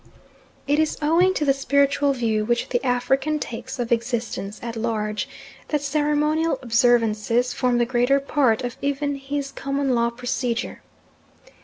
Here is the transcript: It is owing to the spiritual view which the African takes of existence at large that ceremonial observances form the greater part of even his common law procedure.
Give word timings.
It 0.65 0.79
is 0.79 0.97
owing 0.99 1.35
to 1.35 1.45
the 1.45 1.53
spiritual 1.53 2.11
view 2.11 2.43
which 2.43 2.69
the 2.69 2.83
African 2.83 3.37
takes 3.37 3.77
of 3.77 3.91
existence 3.91 4.59
at 4.63 4.75
large 4.75 5.29
that 5.67 5.79
ceremonial 5.83 6.57
observances 6.63 7.53
form 7.53 7.77
the 7.77 7.85
greater 7.85 8.19
part 8.19 8.63
of 8.63 8.77
even 8.81 9.13
his 9.13 9.51
common 9.51 9.93
law 9.93 10.09
procedure. 10.09 10.81